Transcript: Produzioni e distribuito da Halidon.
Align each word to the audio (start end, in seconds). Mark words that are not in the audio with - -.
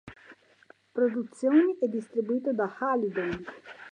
Produzioni 0.93 1.77
e 1.79 1.87
distribuito 1.87 2.51
da 2.53 2.75
Halidon. 2.79 3.45